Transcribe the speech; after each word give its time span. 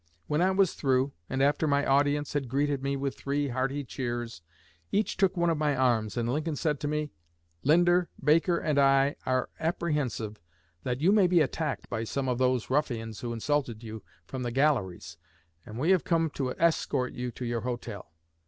When 0.25 0.41
I 0.41 0.49
was 0.49 0.73
through, 0.73 1.11
and 1.29 1.43
after 1.43 1.67
my 1.67 1.85
audience 1.85 2.33
had 2.33 2.49
greeted 2.49 2.81
me 2.81 2.97
with 2.97 3.15
three 3.15 3.49
hearty 3.49 3.83
cheers, 3.83 4.41
each 4.91 5.15
took 5.15 5.37
one 5.37 5.51
of 5.51 5.59
my 5.59 5.75
arms, 5.75 6.17
and 6.17 6.27
Lincoln 6.27 6.55
said 6.55 6.79
to 6.79 6.87
me: 6.87 7.11
'Linder, 7.61 8.09
Baker 8.19 8.57
and 8.57 8.79
I 8.79 9.15
are 9.27 9.49
apprehensive 9.59 10.41
that 10.81 11.01
you 11.01 11.11
may 11.11 11.27
be 11.27 11.39
attacked 11.41 11.87
by 11.87 12.03
some 12.03 12.27
of 12.27 12.39
those 12.39 12.71
ruffians 12.71 13.19
who 13.19 13.31
insulted 13.31 13.83
you 13.83 14.01
from 14.25 14.41
the 14.41 14.49
galleries, 14.49 15.17
and 15.67 15.77
we 15.77 15.91
have 15.91 16.03
come 16.03 16.25
up 16.25 16.33
to 16.33 16.49
escort 16.59 17.13
you 17.13 17.29
to 17.33 17.45
your 17.45 17.61
hotel. 17.61 18.11